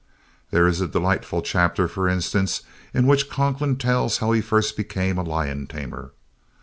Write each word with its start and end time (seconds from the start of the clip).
There 0.49 0.65
is 0.65 0.81
a 0.81 0.87
delightful 0.87 1.43
chapter, 1.43 1.87
for 1.87 2.09
instance, 2.09 2.63
in 2.91 3.05
which 3.05 3.29
Conklin 3.29 3.75
tells 3.77 4.17
how 4.17 4.31
he 4.31 4.41
first 4.41 4.75
became 4.75 5.19
a 5.19 5.23
lion 5.23 5.67
tamer. 5.67 6.11